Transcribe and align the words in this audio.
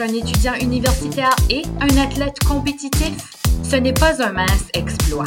Un 0.00 0.14
étudiant 0.14 0.54
universitaire 0.54 1.36
et 1.50 1.60
un 1.78 1.98
athlète 1.98 2.38
compétitif, 2.48 3.18
ce 3.62 3.76
n'est 3.76 3.92
pas 3.92 4.22
un 4.22 4.32
mince 4.32 4.64
exploit. 4.72 5.26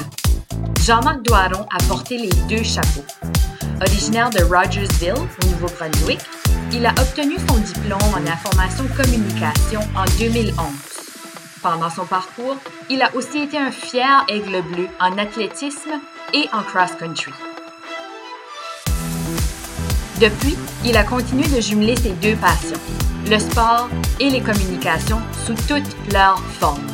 Jean-Marc 0.82 1.22
Doiron 1.22 1.68
a 1.72 1.78
porté 1.88 2.18
les 2.18 2.32
deux 2.50 2.64
chapeaux. 2.64 3.06
Originaire 3.82 4.32
de 4.32 4.42
Rogersville, 4.42 5.14
au 5.14 5.46
Nouveau-Brunswick, 5.46 6.22
il 6.72 6.84
a 6.88 6.90
obtenu 6.90 7.36
son 7.48 7.58
diplôme 7.58 8.02
en 8.16 8.32
information 8.32 8.86
communication 8.98 9.82
en 9.96 10.06
2011. 10.18 10.56
Pendant 11.62 11.92
son 11.92 12.06
parcours, 12.06 12.58
il 12.90 13.04
a 13.04 13.14
aussi 13.16 13.44
été 13.44 13.60
un 13.60 13.72
fier 13.72 14.26
aigle 14.28 14.64
bleu 14.64 14.88
en 15.00 15.20
athlétisme 15.20 16.02
et 16.34 16.48
en 16.52 16.64
cross-country. 16.64 17.32
Depuis, 20.24 20.56
il 20.86 20.96
a 20.96 21.04
continué 21.04 21.44
de 21.54 21.60
jumeler 21.60 21.98
ses 21.98 22.14
deux 22.14 22.38
passions, 22.38 22.80
le 23.30 23.38
sport 23.40 23.90
et 24.22 24.30
les 24.30 24.40
communications 24.40 25.20
sous 25.34 25.54
toutes 25.68 26.14
leurs 26.14 26.40
formes. 26.40 26.88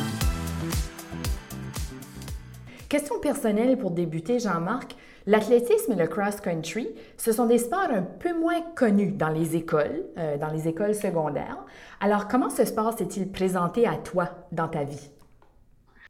Question 2.88 3.20
personnelle 3.20 3.78
pour 3.78 3.92
débuter, 3.92 4.40
Jean-Marc. 4.40 4.96
L'athlétisme 5.26 5.92
et 5.92 5.94
le 5.94 6.08
cross-country, 6.08 6.88
ce 7.16 7.30
sont 7.30 7.46
des 7.46 7.58
sports 7.58 7.90
un 7.92 8.02
peu 8.02 8.36
moins 8.36 8.62
connus 8.74 9.12
dans 9.12 9.28
les 9.28 9.54
écoles, 9.54 10.06
euh, 10.18 10.36
dans 10.36 10.50
les 10.50 10.66
écoles 10.66 10.96
secondaires. 10.96 11.58
Alors, 12.00 12.26
comment 12.26 12.50
ce 12.50 12.64
sport 12.64 12.98
s'est-il 12.98 13.30
présenté 13.30 13.86
à 13.86 13.94
toi 13.94 14.30
dans 14.50 14.66
ta 14.66 14.82
vie? 14.82 15.08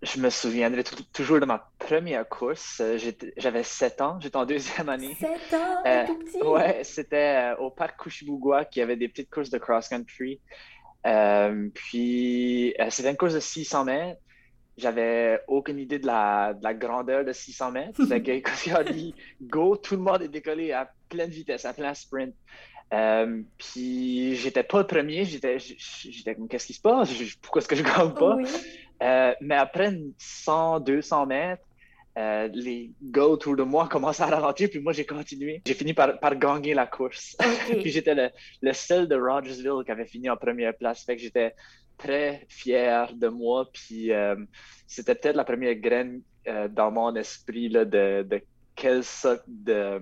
Je 0.02 0.18
me 0.20 0.30
souviendrai 0.30 0.84
toujours 1.12 1.38
de 1.38 1.44
ma 1.44 1.68
première 1.90 2.28
course. 2.28 2.80
Euh, 2.80 2.98
j'avais 3.36 3.64
7 3.64 4.00
ans, 4.00 4.18
j'étais 4.20 4.36
en 4.36 4.46
deuxième 4.46 4.88
année. 4.88 5.16
7 5.18 5.30
ans, 5.54 5.82
euh, 5.84 6.06
tout 6.06 6.18
petit? 6.18 6.42
Ouais, 6.42 6.84
c'était 6.84 7.52
euh, 7.52 7.56
au 7.56 7.70
parc 7.70 7.96
Couchibougois 8.00 8.64
qui 8.64 8.80
avait 8.80 8.96
des 8.96 9.08
petites 9.08 9.28
courses 9.28 9.50
de 9.50 9.58
cross-country. 9.58 10.40
puis, 11.74 12.74
c'était 12.90 13.10
une 13.10 13.16
course 13.16 13.34
de 13.34 13.40
600 13.40 13.84
mètres. 13.84 14.20
J'avais 14.76 15.40
aucune 15.48 15.78
idée 15.78 15.98
de 15.98 16.06
la, 16.06 16.54
de 16.54 16.62
la, 16.62 16.74
grandeur 16.74 17.24
de 17.24 17.32
600 17.32 17.72
mètres. 17.72 18.00
Que, 18.08 18.38
quand 18.40 18.66
il 18.66 18.72
a 18.72 18.84
dit 18.84 19.14
go, 19.42 19.76
tout 19.76 19.96
le 19.96 20.02
monde 20.02 20.22
est 20.22 20.28
décollé 20.28 20.72
à 20.72 20.90
pleine 21.08 21.30
vitesse, 21.30 21.64
à 21.64 21.72
plein 21.72 21.92
sprint. 21.92 22.34
Euh, 22.92 23.42
puis 23.58 24.34
j'étais 24.36 24.64
pas 24.64 24.78
le 24.78 24.86
premier, 24.86 25.24
j'étais, 25.24 25.58
j'étais 25.58 26.34
comme 26.34 26.48
qu'est-ce 26.48 26.66
qui 26.66 26.74
se 26.74 26.80
passe? 26.80 27.12
pourquoi 27.40 27.60
est-ce 27.60 27.68
que 27.68 27.76
je 27.76 27.84
gagne 27.84 28.14
pas? 28.14 28.36
Euh, 29.02 29.34
mais 29.40 29.54
après 29.54 29.96
100, 30.18 30.80
200 30.80 31.26
mètres, 31.26 31.62
euh, 32.18 32.48
les 32.52 32.90
gars 33.02 33.26
autour 33.26 33.56
de 33.56 33.62
moi 33.62 33.88
commencent 33.90 34.20
à 34.20 34.26
ralentir, 34.26 34.68
puis 34.70 34.80
moi 34.80 34.92
j'ai 34.92 35.06
continué. 35.06 35.62
J'ai 35.66 35.74
fini 35.74 35.94
par, 35.94 36.18
par, 36.18 36.36
gagner 36.36 36.74
la 36.74 36.86
course. 36.86 37.36
puis 37.80 37.90
j'étais 37.90 38.14
le, 38.14 38.30
le, 38.62 38.72
seul 38.72 39.08
de 39.08 39.16
Rogersville 39.16 39.84
qui 39.84 39.90
avait 39.90 40.06
fini 40.06 40.28
en 40.28 40.36
première 40.36 40.76
place. 40.76 41.04
Fait 41.04 41.16
que 41.16 41.22
j'étais 41.22 41.54
très 41.96 42.46
fier 42.48 43.12
de 43.14 43.28
moi. 43.28 43.68
Puis 43.72 44.10
c'était 44.86 45.14
peut-être 45.14 45.36
la 45.36 45.44
première 45.44 45.74
graine 45.76 46.22
dans 46.70 46.90
mon 46.90 47.14
esprit 47.14 47.68
là, 47.68 47.84
de, 47.84 48.22
de 48.22 48.42
quelle 48.74 49.04
sorte 49.04 49.44
de 49.46 50.00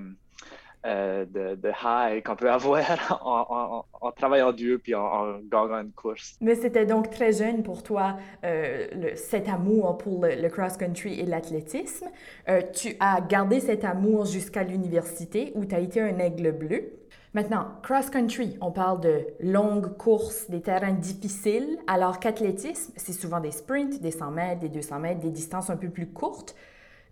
euh, 0.88 1.26
de, 1.26 1.54
de, 1.54 1.70
high 1.84 2.22
qu'on 2.22 2.34
peut 2.34 2.50
avoir 2.50 2.80
en, 4.00 4.10
travaillant 4.12 4.52
dur 4.52 4.78
puis 4.82 4.94
en, 4.94 5.38
gagnant 5.40 5.82
une 5.82 5.92
course. 5.92 6.36
Mais 6.40 6.54
c'était 6.54 6.86
donc 6.86 7.10
très 7.10 7.32
jeune 7.32 7.62
pour 7.62 7.82
toi, 7.82 8.16
euh, 8.44 8.86
cet 9.14 9.48
amour 9.48 9.98
pour 9.98 10.24
le, 10.24 10.48
cross-country 10.48 11.20
et 11.20 11.26
l'athlétisme. 11.26 12.06
Euh, 12.48 12.62
tu 12.72 12.96
as 13.00 13.20
gardé 13.20 13.60
cet 13.60 13.84
amour 13.84 14.24
jusqu'à 14.24 14.62
l'université 14.62 15.52
où 15.54 15.66
tu 15.66 15.74
as 15.74 15.80
été 15.80 16.00
un 16.00 16.18
aigle 16.18 16.52
bleu. 16.52 16.92
Maintenant, 17.34 17.66
cross-country, 17.82 18.56
on 18.62 18.72
parle 18.72 19.00
de 19.00 19.26
longues 19.40 19.94
courses, 19.98 20.48
des 20.48 20.62
terrains 20.62 20.92
difficiles, 20.92 21.78
alors 21.86 22.18
qu'athlétisme, 22.18 22.94
c'est 22.96 23.12
souvent 23.12 23.40
des 23.40 23.50
sprints, 23.50 24.00
des 24.00 24.10
100 24.10 24.30
mètres, 24.30 24.60
des 24.60 24.70
200 24.70 25.00
mètres, 25.00 25.20
des 25.20 25.30
distances 25.30 25.68
un 25.68 25.76
peu 25.76 25.90
plus 25.90 26.06
courtes. 26.06 26.54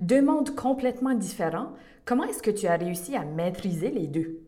Deux 0.00 0.22
mondes 0.22 0.54
complètement 0.54 1.14
différents. 1.14 1.72
Comment 2.04 2.24
est-ce 2.24 2.42
que 2.42 2.50
tu 2.50 2.66
as 2.66 2.76
réussi 2.76 3.16
à 3.16 3.24
maîtriser 3.24 3.90
les 3.90 4.06
deux? 4.06 4.40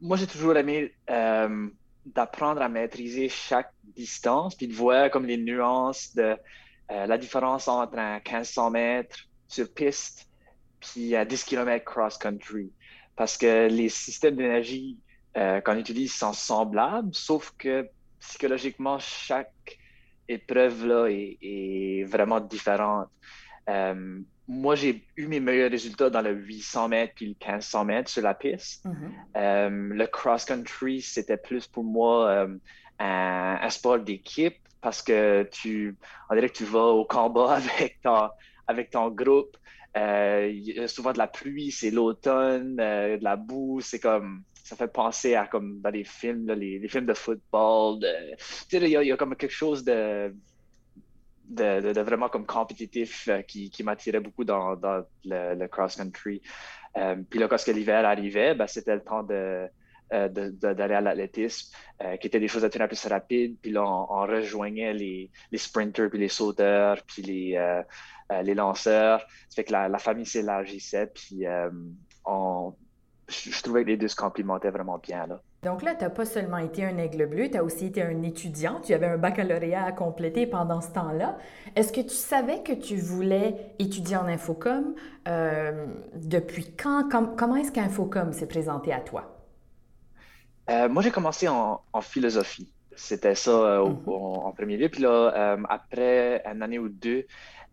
Moi, 0.00 0.16
j'ai 0.16 0.26
toujours 0.26 0.56
aimé 0.56 0.92
euh, 1.10 1.68
d'apprendre 2.06 2.62
à 2.62 2.68
maîtriser 2.68 3.28
chaque 3.28 3.72
distance, 3.94 4.54
puis 4.54 4.68
de 4.68 4.72
voir 4.72 5.10
comme 5.10 5.26
les 5.26 5.36
nuances 5.36 6.14
de 6.14 6.36
euh, 6.90 7.06
la 7.06 7.18
différence 7.18 7.68
entre 7.68 7.98
un 7.98 8.16
1500 8.16 8.70
mètres 8.70 9.18
sur 9.48 9.72
piste, 9.72 10.26
puis 10.80 11.14
à 11.14 11.26
10 11.26 11.44
km 11.44 11.84
cross-country. 11.84 12.72
Parce 13.16 13.36
que 13.36 13.68
les 13.68 13.90
systèmes 13.90 14.36
d'énergie 14.36 14.98
euh, 15.36 15.60
qu'on 15.60 15.76
utilise 15.76 16.14
sont 16.14 16.32
semblables, 16.32 17.14
sauf 17.14 17.52
que 17.58 17.86
psychologiquement, 18.18 18.98
chaque 18.98 19.78
épreuve 20.26 20.86
là 20.86 21.06
est, 21.08 21.36
est 21.42 22.04
vraiment 22.04 22.40
différente 22.40 23.08
moi, 24.50 24.74
j'ai 24.74 25.04
eu 25.16 25.28
mes 25.28 25.38
meilleurs 25.38 25.70
résultats 25.70 26.10
dans 26.10 26.22
le 26.22 26.32
800 26.32 26.88
mètres 26.88 27.12
puis 27.14 27.26
le 27.26 27.34
1500 27.34 27.84
mètres 27.84 28.10
sur 28.10 28.22
la 28.22 28.34
piste. 28.34 28.84
Mm-hmm. 28.84 28.92
Euh, 29.36 29.70
le 29.70 30.06
cross-country, 30.08 31.02
c'était 31.02 31.36
plus 31.36 31.68
pour 31.68 31.84
moi 31.84 32.28
euh, 32.28 32.48
un, 32.98 33.70
sport 33.70 34.00
d'équipe 34.00 34.56
parce 34.80 35.02
que 35.02 35.48
tu, 35.52 35.96
on 36.28 36.34
dirait 36.34 36.48
que 36.48 36.56
tu 36.56 36.64
vas 36.64 36.86
au 36.86 37.04
combat 37.04 37.52
avec 37.78 38.00
ton, 38.02 38.28
avec 38.66 38.90
ton 38.90 39.08
groupe. 39.10 39.56
Euh, 39.96 40.50
il 40.52 40.64
y 40.64 40.80
a 40.80 40.88
souvent 40.88 41.12
de 41.12 41.18
la 41.18 41.28
pluie, 41.28 41.70
c'est 41.70 41.92
l'automne, 41.92 42.74
de 42.74 43.22
la 43.22 43.36
boue, 43.36 43.80
c'est 43.80 44.00
comme 44.00 44.42
ça 44.64 44.74
fait 44.74 44.92
penser 44.92 45.34
à 45.34 45.46
comme 45.46 45.80
dans 45.80 45.90
les 45.90 46.04
films, 46.04 46.50
les, 46.52 46.86
films 46.88 47.06
de 47.06 47.14
football. 47.14 47.98
il 48.72 48.88
y, 48.88 49.12
a 49.12 49.16
comme 49.16 49.34
quelque 49.36 49.52
chose 49.52 49.84
de 49.84 50.32
de, 51.50 52.00
vraiment 52.00 52.28
comme 52.28 52.46
compétitif 52.46 53.28
euh, 53.28 53.42
qui, 53.42 53.82
m'attirait 53.82 54.20
beaucoup 54.20 54.44
dans, 54.44 54.76
le, 55.24 55.66
cross-country. 55.66 56.40
Euh, 56.96 57.16
puis 57.28 57.38
là, 57.38 57.48
quand 57.48 57.66
l'hiver 57.68 58.04
arrivait, 58.06 58.54
ben, 58.54 58.66
c'était 58.66 58.94
le 58.94 59.02
temps 59.02 59.26
euh, 59.30 59.68
d'aller 60.10 60.94
à 60.94 61.00
l'athlétisme, 61.00 61.74
qui 62.20 62.26
étaient 62.26 62.40
des 62.40 62.48
choses 62.48 62.64
à 62.64 62.70
tenir 62.70 62.88
plus 62.88 63.06
rapides. 63.06 63.56
Puis 63.60 63.70
là, 63.72 63.84
on, 63.84 64.22
rejoignait 64.22 64.92
les, 64.94 65.30
sprinters, 65.54 66.08
puis 66.10 66.18
les 66.18 66.28
sauteurs, 66.28 67.02
puis 67.06 67.22
les, 67.22 68.54
lanceurs. 68.54 69.20
Ça 69.20 69.54
fait 69.54 69.64
que 69.64 69.72
la, 69.72 69.98
famille 69.98 70.26
s'élargissait, 70.26 71.06
puis 71.08 71.44
je, 73.28 73.62
trouvais 73.62 73.84
que 73.84 73.88
les 73.88 73.96
deux 73.96 74.08
se 74.08 74.16
complimentaient 74.16 74.70
vraiment 74.70 74.98
bien. 74.98 75.26
Là. 75.26 75.40
Donc 75.62 75.82
là, 75.82 75.94
tu 75.94 76.04
n'as 76.04 76.10
pas 76.10 76.24
seulement 76.24 76.56
été 76.56 76.84
un 76.84 76.96
aigle 76.96 77.26
bleu, 77.26 77.50
tu 77.50 77.58
as 77.58 77.62
aussi 77.62 77.86
été 77.86 78.02
un 78.02 78.22
étudiant. 78.22 78.80
Tu 78.80 78.94
avais 78.94 79.06
un 79.06 79.18
baccalauréat 79.18 79.84
à 79.84 79.92
compléter 79.92 80.46
pendant 80.46 80.80
ce 80.80 80.90
temps-là. 80.92 81.36
Est-ce 81.76 81.92
que 81.92 82.00
tu 82.00 82.14
savais 82.14 82.62
que 82.62 82.72
tu 82.72 82.96
voulais 82.96 83.74
étudier 83.78 84.16
en 84.16 84.26
infocom? 84.26 84.94
Euh, 85.28 85.86
depuis 86.14 86.74
quand? 86.74 87.10
comment 87.36 87.56
est-ce 87.56 87.72
qu'Infocom 87.72 88.32
s'est 88.32 88.48
présenté 88.48 88.90
à 88.90 89.00
toi? 89.00 89.36
Euh, 90.70 90.88
moi, 90.88 91.02
j'ai 91.02 91.10
commencé 91.10 91.46
en, 91.46 91.82
philosophie. 92.00 92.72
C'était 92.96 93.34
ça 93.34 93.50
euh, 93.50 93.80
mm-hmm. 93.80 94.10
en, 94.10 94.52
premier 94.52 94.78
lieu. 94.78 94.88
Puis 94.88 95.02
là, 95.02 95.58
après 95.68 96.42
une 96.50 96.62
année 96.62 96.78
ou 96.78 96.88
deux, 96.88 97.26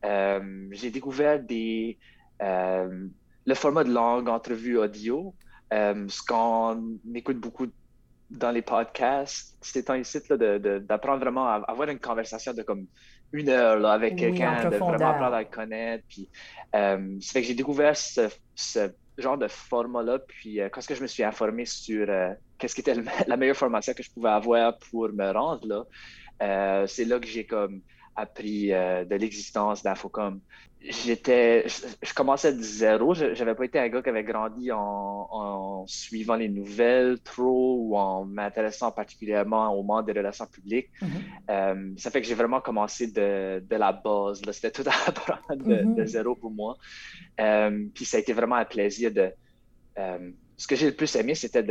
j'ai 0.04 0.92
découvert 0.92 1.42
des, 1.42 1.98
le 2.42 3.54
format 3.56 3.86
de 3.86 3.94
langue 3.94 4.28
entrevue 4.28 4.78
audio 4.78 5.34
euh, 5.74 6.06
ce 6.08 6.22
qu'on 6.24 6.98
écoute 7.14 7.38
beaucoup 7.38 7.68
dans 8.30 8.52
les 8.52 8.62
podcasts, 8.62 9.58
c'est 9.62 9.84
temps 9.84 9.96
ici 9.96 10.20
d'apprendre 10.30 11.20
vraiment 11.20 11.48
à 11.48 11.56
avoir 11.68 11.90
une 11.90 12.00
conversation 12.00 12.54
de 12.54 12.62
comme 12.62 12.86
une 13.32 13.50
heure 13.50 13.80
là, 13.80 13.94
avec 13.94 14.18
quelqu'un, 14.18 14.70
de 14.70 14.78
vraiment 14.78 15.10
apprendre 15.10 15.36
à 15.36 15.42
le 15.42 15.48
connaître. 15.48 16.04
Puis, 16.08 16.30
euh, 16.76 17.18
ça 17.22 17.34
fait 17.34 17.42
que 17.42 17.48
j'ai 17.48 17.54
découvert 17.54 17.96
ce, 17.96 18.30
genre 19.18 19.38
de 19.38 19.48
format-là. 19.48 20.20
Puis, 20.20 20.62
euh, 20.62 20.70
quand 20.70 20.82
je 20.82 21.02
me 21.02 21.08
suis 21.08 21.24
informé 21.24 21.66
sur 21.66 22.08
qu'est-ce 22.58 22.76
qui 22.76 22.82
était 22.82 22.96
la 23.28 23.38
meilleure 23.38 23.56
formation 23.56 23.94
que 23.94 24.04
je 24.04 24.12
pouvais 24.12 24.30
avoir 24.30 24.78
pour 24.78 25.10
me 25.12 25.32
rendre 25.32 25.86
là, 26.40 26.86
c'est 26.88 27.06
là 27.06 27.20
que 27.20 27.28
j'ai 27.28 27.46
comme 27.46 27.82
appris 28.16 28.70
de 28.70 29.16
l'existence 29.16 29.84
d'Infocom 29.84 30.40
j'étais, 30.90 31.66
je, 31.68 32.14
commençais 32.14 32.54
de 32.54 32.62
zéro. 32.62 33.14
Je 33.14 33.26
n'avais 33.26 33.56
pas 33.56 33.66
été 33.66 33.80
un 33.80 33.90
gars 33.90 34.02
qui 34.02 34.10
avait 34.10 34.24
grandi 34.24 34.72
en, 34.72 35.86
suivant 35.88 36.36
les 36.36 36.50
nouvelles 36.50 37.20
trop 37.20 37.78
ou 37.80 37.98
en 37.98 38.26
m'intéressant 38.26 38.92
particulièrement 38.92 39.74
au 39.74 39.84
monde 39.84 40.06
des 40.06 40.14
relations 40.14 40.46
publiques. 40.46 40.90
Mm-hmm. 41.02 41.08
Euh, 41.50 41.94
ça 41.98 42.12
fait 42.12 42.22
que 42.22 42.28
j'ai 42.28 42.36
vraiment 42.36 42.62
commencé 42.62 43.08
de, 43.08 43.64
de 43.68 43.76
la 43.76 43.92
base. 43.92 44.42
C'était 44.52 44.72
tout 44.72 44.84
à 44.88 45.10
apprendre 45.10 45.64
de, 45.64 45.76
mm-hmm. 45.76 46.06
zéro 46.06 46.36
pour 46.36 46.52
moi. 46.52 46.78
Euh, 47.40 47.86
puis 47.94 48.06
ça 48.06 48.18
a 48.18 48.20
été 48.20 48.34
vraiment 48.34 48.56
un 48.56 48.66
plaisir 48.66 49.12
de. 49.12 49.32
Euh, 49.98 50.32
ce 50.58 50.68
que 50.68 50.76
j'ai 50.76 50.88
le 50.88 50.96
plus 50.96 51.16
aimé, 51.16 51.36
c'était 51.36 51.64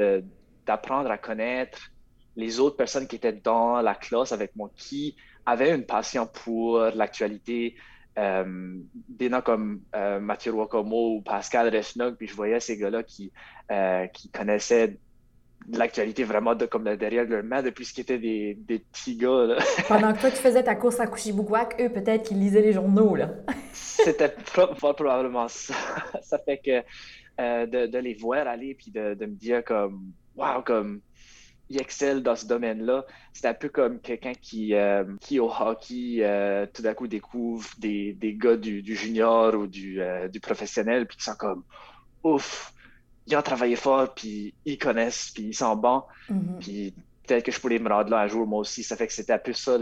d'apprendre 0.66 1.10
à 1.10 1.18
connaître 1.18 1.90
les 2.36 2.60
autres 2.60 2.76
personnes 2.76 3.06
qui 3.06 3.16
étaient 3.16 3.32
dans 3.32 3.80
la 3.80 3.94
classe 3.94 4.32
avec 4.32 4.54
moi, 4.54 4.70
qui 4.76 5.16
avaient 5.44 5.74
une 5.74 5.86
passion 5.86 6.26
pour 6.26 6.78
l'actualité, 6.78 7.74
euh, 8.18 8.76
des 9.08 9.28
noms 9.28 9.42
comme 9.42 9.80
euh, 9.94 10.20
Mathieu 10.20 10.52
Wakomo 10.52 11.16
ou 11.16 11.20
Pascal 11.20 11.68
Resnog, 11.68 12.16
puis 12.16 12.26
je 12.26 12.34
voyais 12.34 12.60
ces 12.60 12.76
gars-là 12.76 13.02
qui, 13.02 13.32
euh, 13.70 14.06
qui 14.06 14.30
connaissaient 14.30 14.96
l'actualité 15.68 16.24
vraiment 16.24 16.54
de, 16.54 16.66
comme 16.66 16.84
derrière 16.96 17.24
leur 17.24 17.42
main 17.42 17.62
depuis 17.62 17.84
ce 17.84 17.92
qui 17.92 18.00
était 18.00 18.18
des, 18.18 18.54
des 18.54 18.78
petits 18.78 19.16
gars. 19.16 19.56
Pendant 19.88 20.12
que 20.12 20.20
toi, 20.20 20.30
tu 20.30 20.36
faisais 20.36 20.62
ta 20.62 20.74
course 20.74 21.00
à 21.00 21.06
Kushibukwak, 21.06 21.80
eux, 21.80 21.88
peut-être 21.88 22.28
qu'ils 22.28 22.38
lisaient 22.38 22.62
les 22.62 22.72
journaux. 22.72 23.16
là. 23.16 23.30
C'était 23.72 24.32
probablement 24.78 25.48
ça. 25.48 25.74
Ça 26.22 26.38
fait 26.38 26.58
que 26.58 26.82
euh, 27.40 27.66
de, 27.66 27.86
de, 27.86 27.98
les 27.98 28.14
voir 28.14 28.46
aller 28.46 28.74
puis 28.74 28.90
de, 28.90 29.14
de 29.14 29.26
me 29.26 29.34
dire 29.34 29.64
comme, 29.64 30.12
wow, 30.36 30.62
comme 30.64 31.00
il 31.68 31.80
excelle 31.80 32.22
dans 32.22 32.36
ce 32.36 32.46
domaine-là. 32.46 33.04
C'est 33.32 33.46
un 33.46 33.54
peu 33.54 33.68
comme 33.68 34.00
quelqu'un 34.00 34.32
qui, 34.34 34.74
euh, 34.74 35.04
qui 35.20 35.40
au 35.40 35.50
hockey, 35.50 36.18
euh, 36.20 36.66
tout 36.72 36.82
d'un 36.82 36.94
coup 36.94 37.08
découvre 37.08 37.68
des, 37.78 38.12
des 38.12 38.34
gars 38.34 38.56
du, 38.56 38.82
du, 38.82 38.94
junior 38.94 39.54
ou 39.54 39.66
du, 39.66 40.00
euh, 40.00 40.28
du 40.28 40.40
professionnel, 40.40 41.06
puis 41.06 41.16
qui 41.16 41.24
sont 41.24 41.34
comme 41.34 41.64
ouf, 42.22 42.72
ils 43.26 43.36
ont 43.36 43.42
travaillé 43.42 43.76
fort, 43.76 44.14
puis 44.14 44.54
ils 44.64 44.78
connaissent, 44.78 45.30
puis 45.34 45.44
ils 45.44 45.54
sont 45.54 45.76
bons. 45.76 46.04
Mm-hmm. 46.30 46.58
Puis 46.60 46.94
peut-être 47.26 47.44
que 47.44 47.52
je 47.52 47.60
pourrais 47.60 47.78
me 47.78 47.88
rendre 47.88 48.10
là 48.10 48.20
un 48.20 48.28
jour 48.28 48.46
moi 48.46 48.60
aussi. 48.60 48.82
Ça 48.84 48.96
fait 48.96 49.08
que 49.08 49.12
c'était 49.12 49.32
un 49.32 49.38
peu 49.38 49.52
ça 49.52 49.76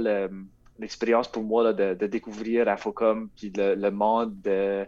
l'expérience 0.78 1.28
pour 1.28 1.44
moi 1.44 1.62
là, 1.62 1.72
de, 1.72 1.94
de, 1.94 2.06
découvrir 2.06 2.68
Infocom, 2.68 3.28
puis 3.36 3.52
le, 3.54 3.74
le 3.74 3.90
monde 3.90 4.40
de 4.40 4.86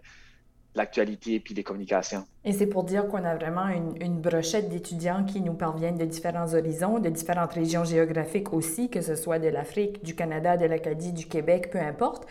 l'actualité 0.76 1.40
puis 1.40 1.55
des 1.55 1.62
communications. 1.62 2.25
Et 2.44 2.52
c'est 2.52 2.67
pour 2.67 2.84
dire 2.84 3.08
qu'on 3.08 3.25
a 3.25 3.34
vraiment 3.34 3.69
une, 3.69 3.94
une 4.00 4.20
brochette 4.20 4.69
d'étudiants 4.69 5.25
qui 5.25 5.40
nous 5.40 5.55
parviennent 5.55 5.99
de 5.99 6.05
différents 6.05 6.55
horizons, 6.55 6.99
de 6.99 7.08
différentes 7.08 7.52
régions 7.52 7.84
géographiques 7.84 8.52
aussi, 8.52 8.88
que 8.88 9.00
ce 9.00 9.14
soit 9.14 9.38
de 9.38 9.49
l'Afrique, 9.49 10.05
du 10.05 10.14
Canada, 10.14 10.56
de 10.56 10.67
l'Acadie, 10.67 11.12
du 11.12 11.26
Québec, 11.26 11.70
peu 11.70 11.81
importe, 11.81 12.26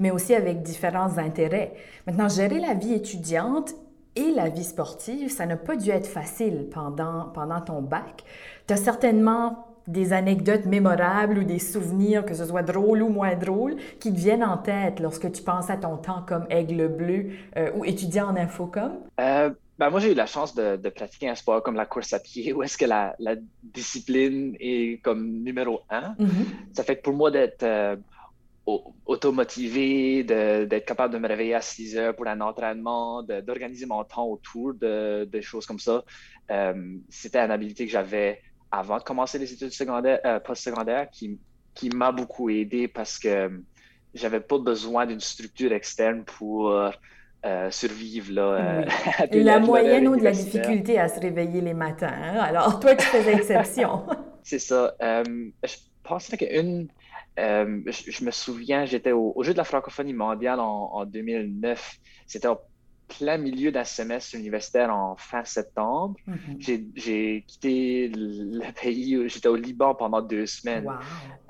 mais 0.00 0.10
aussi 0.10 0.34
avec 0.34 0.62
différents 0.62 1.18
intérêts. 1.18 1.74
Maintenant, 2.06 2.28
gérer 2.28 2.60
la 2.60 2.74
vie 2.74 2.94
étudiante 2.94 3.74
et 4.16 4.30
la 4.30 4.48
vie 4.48 4.64
sportive, 4.64 5.30
ça 5.30 5.46
n'a 5.46 5.56
pas 5.56 5.76
dû 5.76 5.90
être 5.90 6.06
facile 6.06 6.68
pendant, 6.72 7.28
pendant 7.34 7.60
ton 7.60 7.82
bac. 7.82 8.24
Tu 8.66 8.74
as 8.74 8.76
certainement 8.76 9.66
des 9.88 10.12
anecdotes 10.12 10.66
mémorables 10.66 11.38
ou 11.38 11.44
des 11.44 11.58
souvenirs, 11.58 12.24
que 12.24 12.34
ce 12.34 12.44
soit 12.44 12.62
drôles 12.62 13.02
ou 13.02 13.08
moins 13.08 13.34
drôles, 13.34 13.76
qui 13.98 14.12
te 14.12 14.18
viennent 14.18 14.44
en 14.44 14.58
tête 14.58 15.00
lorsque 15.00 15.32
tu 15.32 15.42
penses 15.42 15.70
à 15.70 15.76
ton 15.76 15.96
temps 15.96 16.22
comme 16.26 16.46
aigle 16.50 16.88
bleu 16.88 17.30
euh, 17.56 17.70
ou 17.74 17.84
étudiant 17.84 18.28
en 18.28 18.36
infocom? 18.36 18.92
Euh, 19.18 19.50
ben 19.78 19.90
moi, 19.90 20.00
j'ai 20.00 20.12
eu 20.12 20.14
la 20.14 20.26
chance 20.26 20.54
de, 20.54 20.76
de, 20.76 20.88
pratiquer 20.90 21.28
un 21.28 21.34
sport 21.34 21.62
comme 21.62 21.76
la 21.76 21.86
course 21.86 22.12
à 22.12 22.20
pied, 22.20 22.52
où 22.54 22.62
est-ce 22.62 22.76
que 22.76 22.84
la, 22.84 23.16
la, 23.18 23.34
discipline 23.62 24.56
est 24.60 25.00
comme 25.02 25.42
numéro 25.42 25.80
un. 25.90 26.14
Mm-hmm. 26.18 26.74
Ça 26.74 26.84
fait 26.84 26.96
que 26.96 27.02
pour 27.02 27.14
moi 27.14 27.30
d'être 27.30 27.62
euh, 27.62 27.96
automotivé, 29.06 30.24
d'être 30.24 30.84
capable 30.84 31.14
de 31.14 31.18
me 31.18 31.28
réveiller 31.28 31.54
à 31.54 31.60
6 31.60 31.96
heures 31.96 32.14
pour 32.14 32.26
un 32.26 32.40
entraînement, 32.40 33.22
d'organiser 33.22 33.86
mon 33.86 34.04
temps 34.04 34.26
autour 34.26 34.74
de, 34.74 35.24
de 35.30 35.40
choses 35.40 35.64
comme 35.64 35.78
ça, 35.78 36.04
euh, 36.50 36.96
c'était 37.08 37.38
une 37.38 37.50
habilité 37.50 37.86
que 37.86 37.92
j'avais 37.92 38.40
avant 38.70 38.98
de 38.98 39.02
commencer 39.02 39.38
les 39.38 39.52
études 39.52 39.72
secondaires, 39.72 40.20
euh, 40.24 40.40
post-secondaires 40.40 41.08
qui, 41.10 41.38
qui 41.74 41.90
m'a 41.90 42.12
beaucoup 42.12 42.50
aidé 42.50 42.88
parce 42.88 43.18
que 43.18 43.62
j'avais 44.14 44.40
pas 44.40 44.58
besoin 44.58 45.06
d'une 45.06 45.20
structure 45.20 45.72
externe 45.72 46.24
pour 46.24 46.70
euh, 46.70 47.70
survivre. 47.70 48.32
Là, 48.32 48.42
euh, 48.42 48.84
la 49.32 49.60
moyenne 49.60 50.08
ou 50.08 50.16
de 50.16 50.24
la 50.24 50.32
difficulté 50.32 50.98
à 50.98 51.08
se 51.08 51.20
réveiller 51.20 51.60
les 51.60 51.74
matins. 51.74 52.12
Hein? 52.12 52.38
Alors, 52.40 52.80
toi, 52.80 52.94
tu 52.94 53.06
faisais 53.06 53.34
exception. 53.34 54.06
C'est 54.42 54.58
ça. 54.58 54.94
je 55.00 55.76
pense 56.02 56.28
qu'une. 56.28 56.88
Je, 57.36 57.82
je, 58.08 58.24
me 58.24 58.32
souviens, 58.32 58.86
j'étais 58.86 59.12
au, 59.12 59.32
au, 59.36 59.42
Jeu 59.44 59.52
de 59.52 59.58
la 59.58 59.64
francophonie 59.64 60.14
mondiale 60.14 60.58
en, 60.58 60.90
en 60.92 61.04
2009. 61.04 61.98
C'était 62.26 62.48
au 62.48 62.58
plein 63.08 63.38
milieu 63.38 63.72
d'un 63.72 63.84
semestre 63.84 64.36
universitaire 64.36 64.94
en 64.94 65.16
fin 65.16 65.44
septembre. 65.44 66.16
Mm-hmm. 66.28 66.92
J'ai 66.94 67.44
quitté 67.46 68.08
le 68.14 68.72
pays, 68.72 69.28
j'étais 69.28 69.48
au 69.48 69.56
Liban 69.56 69.94
pendant 69.94 70.20
deux 70.20 70.46
semaines. 70.46 70.88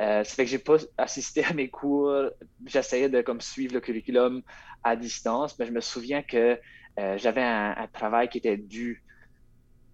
Euh, 0.01 0.25
ça 0.25 0.35
fait 0.35 0.45
que 0.45 0.51
j'ai 0.51 0.59
pas 0.59 0.77
assisté 0.97 1.45
à 1.45 1.53
mes 1.53 1.69
cours. 1.69 2.31
J'essayais 2.65 3.09
de 3.09 3.21
comme 3.21 3.41
suivre 3.41 3.75
le 3.75 3.81
curriculum 3.81 4.43
à 4.85 4.97
distance, 4.97 5.59
mais 5.59 5.67
je 5.67 5.73
me 5.73 5.81
souviens 5.81 6.23
que 6.23 6.59
euh, 6.99 7.19
j'avais 7.19 7.43
un, 7.43 7.75
un, 7.77 7.87
travail 7.89 8.29
qui 8.29 8.39
était 8.39 8.57
dû 8.57 9.03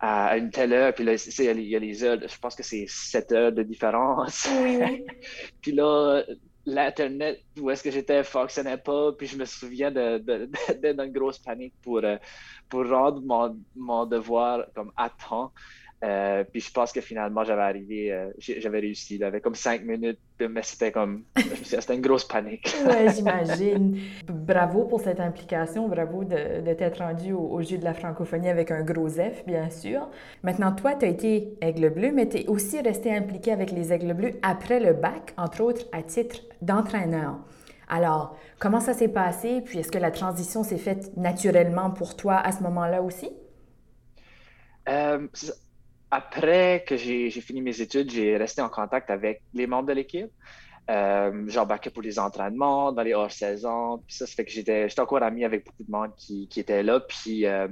à 0.00 0.36
une 0.36 0.50
telle 0.50 0.72
heure, 0.72 0.92
puis 0.94 1.04
là, 1.04 1.14
il 1.14 1.60
y 1.62 1.76
a 1.76 1.78
les 1.78 2.04
heures, 2.04 2.18
je 2.20 2.38
pense 2.38 2.54
que 2.54 2.62
c'est 2.62 2.84
sept 2.88 3.32
heures 3.32 3.52
de 3.52 3.62
différence. 3.62 4.46
Oui. 4.60 5.04
puis 5.62 5.72
là, 5.72 6.22
l'Internet 6.66 7.42
où 7.58 7.70
est-ce 7.70 7.82
que 7.82 7.90
j'étais 7.90 8.24
fonctionnait 8.24 8.78
pas, 8.78 9.12
puis 9.12 9.26
je 9.26 9.36
me 9.36 9.44
souviens 9.44 9.90
d'être 9.90 10.24
de, 10.24 10.50
de, 10.92 11.04
une 11.04 11.12
grosse 11.12 11.38
panique 11.38 11.74
pour, 11.82 11.98
euh, 11.98 12.16
pour 12.68 12.88
rendre 12.88 13.22
mon, 13.22 13.58
mon 13.76 14.06
devoir 14.06 14.66
comme 14.74 14.92
à 14.96 15.10
temps. 15.10 15.52
Euh, 16.02 16.44
puis 16.44 16.60
je 16.60 16.70
pense 16.70 16.92
que 16.92 17.00
finalement, 17.00 17.44
j'avais 17.44 17.62
arrivé, 17.62 18.12
euh, 18.12 18.30
j'avais 18.38 18.80
réussi. 18.80 19.18
J'avais 19.18 19.40
comme 19.40 19.54
cinq 19.54 19.84
minutes, 19.84 20.18
mais 20.40 20.62
c'était 20.62 20.92
comme, 20.92 21.24
c'était 21.62 21.94
une 21.94 22.02
grosse 22.02 22.24
panique. 22.24 22.74
oui, 22.86 23.10
j'imagine. 23.14 23.98
Bravo 24.26 24.84
pour 24.84 25.00
cette 25.00 25.20
implication, 25.20 25.88
bravo 25.88 26.24
de, 26.24 26.60
de 26.60 26.74
t'être 26.74 26.98
rendu 26.98 27.32
au, 27.32 27.62
jeu 27.62 27.78
de 27.78 27.84
la 27.84 27.94
francophonie 27.94 28.48
avec 28.48 28.70
un 28.70 28.82
gros 28.82 29.08
F, 29.08 29.46
bien 29.46 29.70
sûr. 29.70 30.10
Maintenant, 30.42 30.72
toi, 30.72 30.94
tu 30.94 31.06
as 31.06 31.08
été 31.08 31.54
Aigle 31.62 31.90
Bleu, 31.90 32.12
mais 32.12 32.28
tu 32.28 32.38
es 32.38 32.46
aussi 32.48 32.80
resté 32.80 33.14
impliqué 33.14 33.52
avec 33.52 33.70
les 33.70 33.92
Aigles 33.92 34.14
Bleus 34.14 34.32
après 34.42 34.80
le 34.80 34.92
bac, 34.92 35.32
entre 35.38 35.62
autres 35.62 35.86
à 35.92 36.02
titre 36.02 36.40
d'entraîneur. 36.60 37.38
Alors, 37.88 38.36
comment 38.58 38.80
ça 38.80 38.92
s'est 38.92 39.08
passé? 39.08 39.62
Puis 39.64 39.78
est-ce 39.78 39.90
que 39.90 39.98
la 39.98 40.10
transition 40.10 40.62
s'est 40.62 40.78
faite 40.78 41.16
naturellement 41.16 41.90
pour 41.90 42.16
toi 42.16 42.36
à 42.36 42.52
ce 42.52 42.62
moment-là 42.62 43.02
aussi? 43.02 43.30
Euh, 44.88 45.26
après 46.14 46.84
que 46.86 46.96
j'ai 46.96 47.30
fini 47.30 47.60
mes 47.60 47.80
études, 47.80 48.08
j'ai 48.08 48.36
resté 48.36 48.62
en 48.62 48.68
contact 48.68 49.10
avec 49.10 49.42
les 49.52 49.66
membres 49.66 49.88
de 49.88 49.94
l'équipe. 49.94 50.30
Euh, 50.88 51.44
J'embarquais 51.48 51.90
pour 51.90 52.02
les 52.02 52.20
entraînements, 52.20 52.92
dans 52.92 53.02
les 53.02 53.14
hors-saison. 53.14 53.98
Puis 54.06 54.14
ça, 54.16 54.26
ça 54.26 54.34
fait 54.34 54.44
que 54.44 54.52
j'étais 54.52 54.88
encore 55.00 55.24
ami 55.24 55.44
avec 55.44 55.64
beaucoup 55.64 55.82
de 55.82 55.90
monde 55.90 56.12
qui, 56.16 56.46
qui 56.46 56.60
étaient 56.60 56.84
là. 56.84 57.00
Puis 57.00 57.46
euh, 57.46 57.66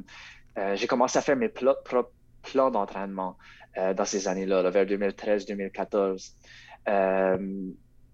euh, 0.59 0.75
j'ai 0.75 0.89
commencé 0.89 1.19
à 1.19 1.23
faire 1.23 1.37
mes 1.37 1.49
propres 1.49 2.11
plans 2.43 2.73
d'entraînement 2.73 3.37
euh, 3.79 3.95
dans 3.95 4.05
ces 4.05 4.27
années-là, 4.27 4.63
là, 4.63 4.71
vers 4.71 4.87
2013-2014. 4.87 6.33
Euh, 6.89 7.39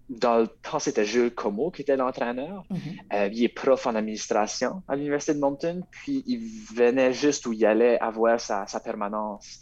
dans 0.09 0.37
le 0.37 0.47
temps, 0.47 0.77
c'était 0.77 1.05
Jules 1.05 1.33
Como 1.33 1.71
qui 1.71 1.81
était 1.81 1.97
l'entraîneur. 1.97 2.65
Mm-hmm. 2.71 3.29
il 3.31 3.43
est 3.43 3.49
prof 3.49 3.87
en 3.87 3.95
administration 3.95 4.83
à 4.87 4.95
l'Université 4.95 5.33
de 5.33 5.39
Moncton. 5.39 5.81
Puis 5.89 6.23
il 6.27 6.39
venait 6.75 7.13
juste 7.13 7.47
où 7.47 7.53
il 7.53 7.65
allait 7.65 7.99
avoir 7.99 8.39
sa, 8.39 8.67
sa 8.67 8.79
permanence. 8.79 9.61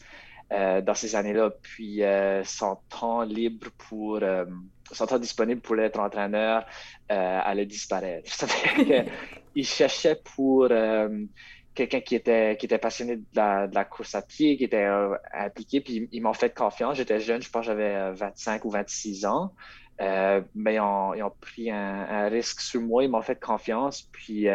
Euh, 0.53 0.79
dans 0.79 0.93
ces 0.93 1.13
années-là. 1.17 1.49
Puis 1.61 2.03
euh, 2.03 2.41
son 2.45 2.77
temps 2.87 3.23
libre 3.23 3.67
pour 3.89 4.19
euh, 4.21 4.45
son 4.93 5.05
temps 5.05 5.19
disponible 5.19 5.59
pour 5.59 5.77
être 5.77 5.99
entraîneur 5.99 6.65
allait 7.09 7.65
disparaître. 7.65 8.31
il 9.55 9.65
cherchait 9.65 10.15
pour 10.15 10.69
quelqu'un 11.75 11.99
qui 11.99 12.15
était, 12.15 12.55
qui 12.57 12.65
était 12.65 12.77
passionné 12.77 13.17
de 13.17 13.23
la, 13.33 13.85
course 13.85 14.15
à 14.15 14.21
pied, 14.21 14.55
qui 14.55 14.63
était 14.63 14.87
impliqué, 15.33 15.81
puis 15.81 16.07
ils, 16.13 16.21
m'ont 16.21 16.33
fait 16.33 16.55
confiance. 16.55 16.95
J'étais 16.95 17.19
jeune, 17.19 17.41
je 17.41 17.49
pense 17.49 17.65
j'avais 17.65 18.13
25 18.13 18.63
ou 18.63 18.69
26 18.69 19.25
ans. 19.25 19.53
Mais 19.99 20.75
ils 20.75 20.79
ont, 20.79 21.13
ils 21.13 21.23
ont 21.23 21.33
pris 21.41 21.69
un, 21.71 22.07
un, 22.09 22.29
risque 22.29 22.61
sur 22.61 22.79
moi, 22.79 23.03
ils 23.03 23.09
m'ont 23.09 23.21
fait 23.21 23.37
confiance, 23.37 24.03
puis 24.13 24.47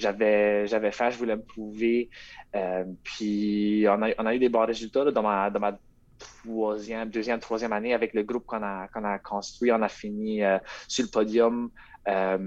j'avais 0.00 0.66
j'avais 0.66 0.92
faim, 0.92 1.10
je 1.10 1.18
voulais 1.18 1.36
me 1.36 1.42
prouver. 1.42 2.10
Euh, 2.56 2.84
puis 3.04 3.84
on 3.88 4.02
a, 4.02 4.10
on 4.18 4.26
a 4.26 4.34
eu 4.34 4.38
des 4.38 4.48
bons 4.48 4.66
résultats 4.66 5.04
dans, 5.10 5.22
ma, 5.22 5.50
dans 5.50 5.60
ma 5.60 5.78
troisième, 6.18 7.08
deuxième, 7.10 7.38
troisième 7.40 7.72
année 7.72 7.94
avec 7.94 8.12
le 8.14 8.22
groupe 8.22 8.44
qu'on 8.46 8.62
a, 8.62 8.88
a 8.92 9.18
construit. 9.18 9.70
On 9.72 9.82
a 9.82 9.88
fini 9.88 10.42
euh, 10.42 10.58
sur 10.88 11.04
le 11.04 11.10
podium 11.10 11.70
euh, 12.08 12.38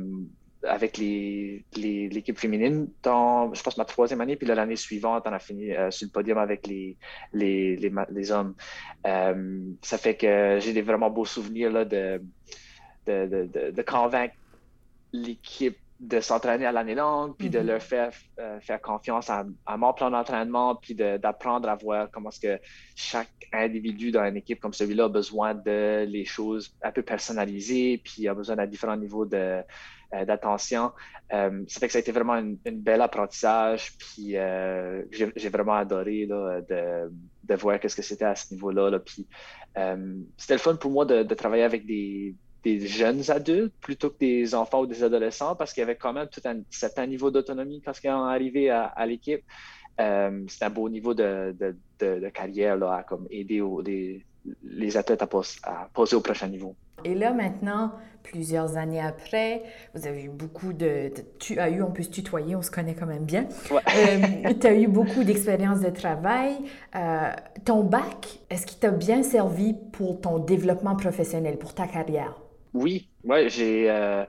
avec 0.64 0.98
l'équipe 0.98 1.66
les, 1.76 2.34
féminine 2.36 2.88
dans, 3.02 3.54
je 3.54 3.62
pense, 3.64 3.78
ma 3.78 3.86
troisième 3.86 4.22
année. 4.22 4.36
Puis 4.36 4.48
l'année 4.48 4.76
suivante, 4.76 5.24
on 5.26 5.34
a 5.34 5.40
fini 5.40 5.72
sur 5.90 6.08
le 6.08 6.12
podium 6.12 6.38
avec 6.38 6.68
les, 6.68 6.98
les, 7.34 7.76
les, 7.76 7.92
les 8.10 8.32
hommes. 8.32 8.56
Ça 9.04 9.98
fait 9.98 10.16
que 10.16 10.60
j'ai 10.62 10.74
des 10.74 10.82
vraiment 10.82 11.10
beaux 11.10 11.26
souvenirs 11.26 11.70
là, 11.70 11.84
de, 11.84 12.22
de, 13.08 13.48
de, 13.54 13.72
de 13.72 13.82
convaincre 13.82 14.36
l'équipe 15.12 15.78
de 16.04 16.20
s'entraîner 16.20 16.66
à 16.66 16.72
l'année 16.74 16.96
longue, 16.96 17.36
puis 17.38 17.50
de 17.50 17.60
mhm. 17.60 17.68
leur 17.68 17.82
faire, 17.82 18.12
euh, 18.40 18.60
faire 18.60 18.82
confiance 18.82 19.30
à, 19.30 19.46
à, 19.66 19.78
mon 19.78 19.94
plan 19.94 20.12
d'entraînement, 20.12 20.76
puis 20.76 20.96
d'apprendre 20.96 21.70
à 21.70 21.76
voir 21.76 22.10
comment 22.12 22.30
est-ce 22.30 22.42
que 22.42 22.60
chaque 22.96 23.32
individu 23.54 24.12
dans 24.12 24.26
une 24.26 24.36
équipe 24.36 24.60
comme 24.60 24.74
celui-là 24.74 25.06
a 25.06 25.10
besoin 25.10 25.54
de 25.54 26.04
les 26.06 26.26
choses 26.26 26.76
un 26.84 26.92
peu 26.92 27.04
personnalisées, 27.04 28.02
puis 28.04 28.28
a 28.28 28.34
besoin 28.34 28.58
d'un 28.58 28.68
différents 28.68 28.98
niveaux 28.98 29.26
de, 29.26 29.62
euh, 30.14 30.26
d'attention. 30.26 30.92
Euh, 31.32 31.64
ça 31.68 31.80
fait 31.80 31.88
que 31.88 31.94
ça 31.94 32.00
a 32.00 32.02
été 32.02 32.12
vraiment 32.12 32.36
une, 32.36 32.58
une 32.66 32.82
belle 32.82 33.02
apprentissage, 33.02 33.94
puis 33.98 34.36
j'ai 35.12 35.50
vraiment 35.50 35.76
adoré 35.76 36.26
là, 36.26 36.60
de, 36.70 37.12
de 37.46 37.56
voir 37.56 37.80
qu'est-ce 37.80 37.96
que 37.96 38.02
c'était 38.02 38.26
à 38.26 38.36
ce 38.36 38.54
niveau-là. 38.54 38.90
Là. 38.90 39.00
Puis 39.00 39.26
c'était 40.38 40.56
le 40.56 40.60
fun 40.60 40.76
pour 40.76 40.92
moi 40.92 41.06
de, 41.06 41.24
de 41.24 41.34
travailler 41.34 41.64
avec 41.64 41.86
des 41.86 42.36
des 42.64 42.88
jeunes 42.88 43.30
adultes 43.30 43.74
plutôt 43.82 44.10
que 44.10 44.20
des 44.20 44.56
enfants 44.56 44.82
ou 44.82 44.86
des 44.86 45.04
adolescents 45.04 45.56
parce 45.56 45.74
qu'il 45.74 45.82
y 45.82 45.84
avait 45.84 45.96
quand 45.96 46.14
même 46.14 46.28
tout 46.28 46.42
un 46.46 46.62
certain 46.70 47.06
niveau 47.06 47.32
d'autonomie 47.32 47.82
quand 47.82 47.92
ils 47.92 48.10
sont 48.10 48.10
arrivés 48.10 48.70
à, 48.70 48.86
à 48.86 49.06
l'équipe. 49.06 49.44
Euh, 50.00 50.44
c'est 50.48 50.64
un 50.64 50.70
beau 50.70 50.90
niveau 50.90 51.14
de, 51.14 51.56
de, 51.60 51.76
de, 52.00 52.30
carrière 52.30 52.78
là, 52.78 52.96
à 52.96 53.04
comme 53.04 53.28
aider 53.30 53.62
les 54.64 54.98
athlètes 54.98 55.22
à, 55.22 55.30
à 55.64 55.90
passer 55.94 56.16
au 56.16 56.22
prochain 56.22 56.48
niveau. 56.48 56.76
Et 57.06 57.16
là, 57.16 57.34
maintenant, 57.34 57.92
plusieurs 58.24 58.78
années 58.78 59.02
après, 59.02 59.64
vous 59.94 60.08
avez 60.08 60.24
eu 60.24 60.30
beaucoup 60.30 60.74
de, 60.74 61.12
tu 61.40 61.60
as 61.60 61.70
eu, 61.70 61.82
on 61.84 61.92
peut 61.92 62.04
se 62.04 62.10
tutoyer, 62.10 62.56
on 62.56 62.62
se 62.62 62.72
connaît 62.72 62.96
quand 62.96 63.06
même 63.06 63.26
bien. 63.26 63.48
Euh, 63.72 64.54
tu 64.60 64.68
as 64.68 64.74
eu 64.74 64.88
beaucoup 64.88 65.24
d'expérience 65.24 65.82
de 65.82 65.90
travail. 65.90 66.56
Euh, 66.96 67.32
ton 67.66 67.84
bac, 67.84 68.40
est-ce 68.50 68.66
qu'il 68.66 68.80
t'a 68.80 68.92
bien 68.92 69.22
servi 69.22 69.74
pour 69.92 70.22
ton 70.22 70.40
développement 70.40 70.96
professionnel, 70.96 71.58
pour 71.58 71.74
ta 71.74 71.88
carrière? 71.88 72.43
Oui, 72.74 73.10
ouais, 73.24 73.50
j'ai 73.50 73.90
euh, 73.90 74.26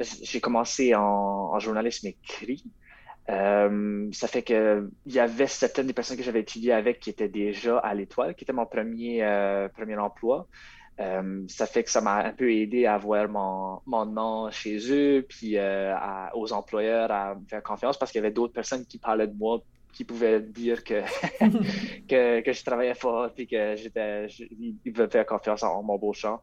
j'ai 0.00 0.40
commencé 0.40 0.94
en, 0.94 1.00
en, 1.00 1.58
journalisme 1.58 2.08
écrit. 2.08 2.64
ça 3.28 4.28
fait 4.28 4.42
que 4.42 4.90
il 5.06 5.12
y 5.12 5.20
avait 5.20 5.46
certaines 5.46 5.86
des 5.86 5.92
personnes 5.92 6.16
que 6.16 6.22
j'avais 6.22 6.40
étudiées 6.40 6.72
avec 6.72 7.00
qui 7.00 7.10
étaient 7.10 7.28
déjà 7.28 7.78
à 7.78 7.94
l'étoile, 7.94 8.34
qui 8.34 8.44
était 8.44 8.52
mon 8.52 8.66
premier, 8.66 9.24
premier 9.74 9.96
emploi. 9.96 10.48
Euh, 11.00 11.42
ça 11.48 11.66
fait 11.66 11.82
que 11.82 11.90
ça 11.90 12.00
m'a 12.00 12.24
un 12.24 12.32
peu 12.32 12.52
aidé 12.52 12.86
à 12.86 12.94
avoir 12.94 13.28
mon, 13.28 13.80
mon 13.84 14.06
nom 14.06 14.50
chez 14.50 14.78
eux, 14.92 15.26
puis 15.28 15.56
euh, 15.56 15.94
aux 16.34 16.52
employeurs 16.52 17.10
à 17.10 17.34
me 17.34 17.44
faire 17.48 17.62
confiance 17.62 17.98
parce 17.98 18.12
qu'il 18.12 18.20
y 18.20 18.24
avait 18.24 18.32
d'autres 18.32 18.52
personnes 18.52 18.86
qui 18.86 18.98
parlaient 18.98 19.26
de 19.26 19.36
moi, 19.36 19.60
qui 19.92 20.04
pouvaient 20.04 20.40
dire 20.40 20.84
que, 20.84 21.02
que, 22.08 22.40
que, 22.42 22.52
je 22.52 22.64
travaillais 22.64 22.94
fort, 22.94 23.30
puis 23.34 23.48
que 23.48 23.74
j'étais, 23.74 24.28
ils 24.84 25.08
faire 25.10 25.26
confiance 25.26 25.64
en, 25.64 25.82
mon 25.82 25.98
beau 25.98 26.12
champ. 26.12 26.40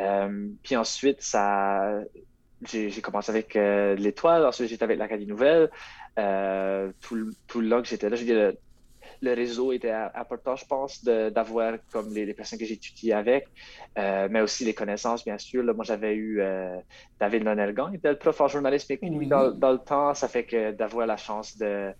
Euh, 0.00 0.48
puis 0.62 0.76
ensuite, 0.76 1.22
ça, 1.22 2.00
j'ai, 2.62 2.90
commencé 3.00 3.30
avec 3.30 3.54
l'Étoile, 3.54 4.46
ensuite 4.46 4.68
j'étais 4.68 4.84
avec 4.84 4.98
l'Académie 4.98 5.30
Nouvelle. 5.30 5.70
tout, 7.00 7.30
tout 7.46 7.60
le 7.60 7.68
long 7.68 7.82
que 7.82 7.88
j'étais 7.88 8.08
là, 8.08 8.16
j'ai 8.16 8.24
dit, 8.24 8.56
le 9.22 9.34
réseau 9.34 9.72
était 9.72 9.92
important, 9.92 10.56
je 10.56 10.64
pense, 10.64 11.04
d'avoir 11.04 11.74
comme 11.92 12.12
les, 12.14 12.32
personnes 12.32 12.58
que 12.58 12.64
j'ai 12.64 12.74
étudiées 12.74 13.12
avec, 13.12 13.48
euh, 13.98 14.28
mais 14.30 14.40
aussi 14.40 14.64
les 14.64 14.74
connaissances, 14.74 15.24
bien 15.24 15.38
sûr. 15.38 15.62
moi, 15.74 15.84
j'avais 15.84 16.14
eu 16.14 16.40
euh, 16.40 16.76
David 17.18 17.44
Lonelgan, 17.44 17.90
il 17.90 17.96
était 17.96 18.10
le 18.10 18.18
prof 18.18 18.40
en 18.40 18.48
journalisme 18.48 18.92
écrit 18.92 19.10
dans, 19.26 19.72
le 19.72 19.78
temps. 19.78 20.14
Ça 20.14 20.28
fait 20.28 20.44
que 20.44 20.72
d'avoir 20.72 21.06
la 21.06 21.16
chance 21.16 21.56
de, 21.58 21.92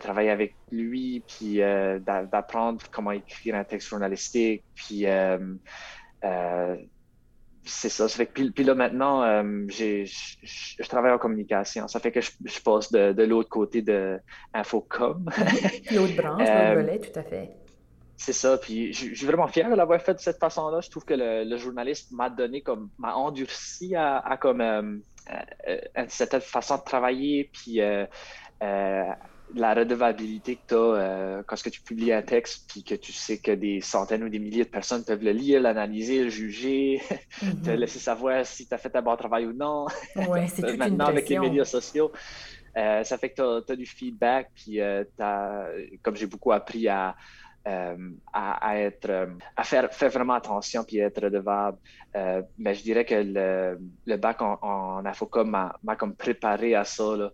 travailler 0.00 0.30
avec 0.30 0.54
lui, 0.70 1.22
puis 1.26 1.60
euh, 1.60 1.98
d'apprendre 1.98 2.80
comment 2.90 3.10
écrire 3.12 3.54
un 3.54 3.64
texte 3.64 3.88
journalistique, 3.88 4.62
puis 4.74 5.04
c'est 7.64 7.88
ça. 7.88 8.08
ça 8.08 8.16
fait 8.16 8.26
que, 8.26 8.50
puis, 8.50 8.64
là, 8.64 8.74
maintenant, 8.74 9.22
euh, 9.22 9.66
je 9.68 10.88
travaille 10.88 11.12
en 11.12 11.18
communication. 11.18 11.86
Ça 11.88 12.00
fait 12.00 12.12
que 12.12 12.20
je, 12.20 12.60
passe 12.64 12.90
de, 12.90 13.22
l'autre 13.22 13.48
côté 13.48 13.82
de 13.82 14.18
Infocom. 14.52 15.30
l'autre 15.92 16.16
branche, 16.16 16.38
l'autre 16.38 16.50
euh, 16.50 16.74
volet, 16.74 16.98
tout 16.98 17.18
à 17.18 17.22
fait. 17.22 17.50
C'est 18.16 18.32
ça. 18.32 18.58
Puis 18.58 18.92
je, 18.92 19.14
suis 19.14 19.26
vraiment 19.26 19.46
fier 19.48 19.68
de 19.68 19.74
l'avoir 19.74 20.00
fait 20.00 20.14
de 20.14 20.20
cette 20.20 20.38
façon-là. 20.38 20.80
Je 20.80 20.90
trouve 20.90 21.04
que 21.04 21.14
le, 21.16 21.56
journaliste 21.56 22.12
m'a 22.12 22.30
donné 22.30 22.62
comme, 22.62 22.90
m'a 22.98 23.14
endurci 23.14 23.94
à, 23.96 24.36
comme, 24.40 24.60
euh, 24.60 24.98
une 25.96 26.08
certaine 26.08 26.40
façon 26.40 26.76
de 26.76 26.84
travailler. 26.84 27.50
Puis 27.52 27.80
la 29.54 29.74
redevabilité 29.74 30.56
que 30.56 30.60
tu 30.68 30.74
as 30.74 30.78
euh, 30.78 31.42
quand 31.46 31.60
que 31.60 31.68
tu 31.68 31.80
publies 31.82 32.12
un 32.12 32.22
texte, 32.22 32.70
puis 32.70 32.82
que 32.82 32.94
tu 32.94 33.12
sais 33.12 33.38
que 33.38 33.52
des 33.52 33.80
centaines 33.80 34.24
ou 34.24 34.28
des 34.28 34.38
milliers 34.38 34.64
de 34.64 34.70
personnes 34.70 35.04
peuvent 35.04 35.22
le 35.22 35.32
lire, 35.32 35.60
l'analyser, 35.60 36.24
le 36.24 36.30
juger, 36.30 37.00
te 37.64 37.70
mhm. 37.70 37.76
laisser 37.76 37.98
savoir 37.98 38.44
si 38.46 38.66
tu 38.66 38.74
as 38.74 38.78
fait 38.78 38.94
un 38.96 39.02
bon 39.02 39.16
travail 39.16 39.46
ou 39.46 39.52
non. 39.52 39.86
Ouais, 40.16 40.46
c'est 40.48 40.76
Maintenant, 40.76 41.06
avec 41.06 41.28
les 41.28 41.38
médias 41.38 41.64
sociaux, 41.64 42.12
euh, 42.76 43.04
ça 43.04 43.18
fait 43.18 43.30
que 43.30 43.60
tu 43.60 43.72
as, 43.72 43.76
du 43.76 43.86
feedback, 43.86 44.50
puis 44.54 44.80
euh, 44.80 45.04
comme 46.02 46.16
j'ai 46.16 46.26
beaucoup 46.26 46.52
appris 46.52 46.88
à, 46.88 47.14
à, 47.64 48.78
être, 48.78 49.28
à 49.56 49.64
faire, 49.64 49.92
faire 49.92 50.10
vraiment 50.10 50.34
attention 50.34 50.82
puis 50.82 50.98
être 50.98 51.22
redevable. 51.22 51.78
mais 52.58 52.74
je 52.74 52.82
dirais 52.82 53.04
que 53.04 53.14
le, 53.14 53.78
le 54.06 54.16
bac 54.16 54.42
en, 54.42 54.58
en 54.62 55.04
Infocom 55.06 55.48
m'a 55.82 55.96
comme 55.96 56.16
préparé 56.16 56.74
à 56.74 56.84
ça. 56.84 57.04
Là 57.16 57.32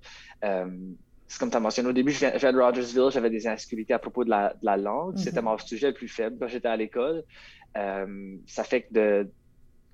comme 1.37 1.51
tu 1.51 1.57
as 1.57 1.61
mentionné 1.61 1.89
au 1.91 1.93
début, 1.93 2.13
je 2.13 2.19
viens, 2.19 2.53
de 2.53 2.59
Rogersville, 2.59 3.11
j'avais 3.11 3.31
des 3.31 3.47
insécurités 3.47 3.93
à 3.93 3.99
propos 3.99 4.25
de 4.25 4.31
la, 4.31 4.55
de 4.55 4.65
la 4.65 4.77
langue. 4.77 5.15
Mm-hmm. 5.15 5.23
C'était 5.23 5.43
mon 5.43 5.59
sujet 5.59 5.89
le 5.89 5.95
plus 5.95 6.09
faible 6.09 6.37
quand 6.41 6.49
j'étais 6.49 6.69
à 6.69 6.77
l'école. 6.77 7.23
Euh, 7.77 8.37
ça 8.47 8.65
fait 8.65 8.83
que 8.83 8.95
de, 8.95 9.31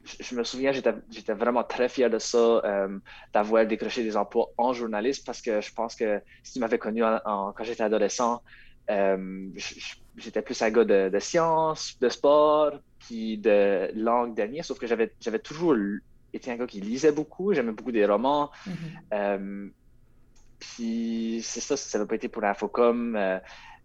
je, 0.05 0.35
me 0.37 0.45
souviens, 0.45 0.73
j'étais 0.73 1.33
vraiment 1.33 1.65
très 1.65 1.89
fier 1.89 2.09
de 2.09 2.19
ça, 2.19 2.39
euh, 2.39 2.99
d'avoir 3.33 3.67
décroché 3.67 4.05
des 4.05 4.17
emplois 4.17 4.51
en 4.57 4.73
journalisme 4.73 5.25
parce 5.27 5.43
que 5.43 5.61
je 5.61 5.73
pense 5.73 5.97
que 5.97 6.21
si 6.43 6.55
tu 6.55 6.59
m'avais 6.61 6.79
connu 6.79 7.03
quand 7.03 7.65
j'étais 7.65 7.83
adolescent, 7.83 8.41
euh, 8.91 9.49
j'étais 10.17 10.43
plus 10.43 10.61
un 10.63 10.71
gars 10.71 10.85
de, 10.85 11.09
de, 11.09 11.19
sciences, 11.19 11.99
de 12.01 12.09
sport, 12.09 12.73
puis 13.01 13.39
de 13.39 13.91
langue 13.95 14.35
dernière, 14.35 14.65
sauf 14.65 14.79
que 14.79 14.87
j'avais 14.87 15.39
toujours 15.43 15.75
été 16.33 16.51
un 16.51 16.57
gars 16.57 16.67
qui 16.67 16.81
lisait 16.81 17.13
beaucoup, 17.13 17.53
j'aimais 17.53 17.73
beaucoup 17.73 17.93
des 17.93 18.07
romans. 18.07 18.51
Mm-hmm. 19.13 19.71
Puis 20.65 21.41
c'est 21.45 21.61
ça, 21.61 21.77
ça 21.77 21.99
n'a 21.99 22.07
pas 22.07 22.15
été 22.15 22.29
pour 22.29 22.45
Infocom. 22.45 23.17
Euh, 23.17 23.39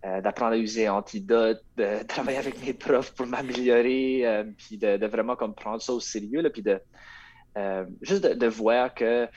euh, 0.05 0.21
d'apprendre 0.21 0.53
à 0.53 0.57
user 0.57 0.87
Antidote, 0.87 1.61
de 1.75 2.03
travailler 2.07 2.37
avec 2.37 2.65
mes 2.65 2.73
profs 2.73 3.13
pour 3.13 3.27
m'améliorer, 3.27 4.25
euh, 4.25 4.45
puis 4.57 4.77
de, 4.77 5.05
vraiment 5.05 5.35
comme 5.35 5.53
prendre 5.53 5.81
ça 5.81 5.91
au 5.91 5.99
sérieux, 5.99 6.41
là, 6.41 6.49
puis 6.49 6.61
de 6.61 6.79
juste 8.01 8.23
de, 8.23 8.47
voir 8.47 8.93
que 8.93 9.27